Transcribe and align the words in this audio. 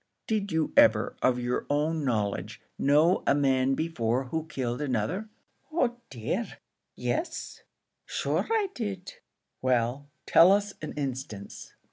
"Did 0.25 0.51
you 0.51 0.73
ever, 0.75 1.15
of 1.21 1.37
your 1.39 1.67
own 1.69 2.03
knowledge, 2.03 2.59
know 2.75 3.21
a 3.27 3.35
man 3.35 3.75
before 3.75 4.29
who 4.29 4.47
killed 4.47 4.81
another?" 4.81 5.29
"Oh 5.71 5.97
dear! 6.09 6.57
yes; 6.95 7.61
shure 8.07 8.47
I 8.49 8.69
did." 8.73 9.13
"Well, 9.61 10.09
tell 10.25 10.51
us 10.51 10.73
an 10.81 10.93
instance." 10.93 11.75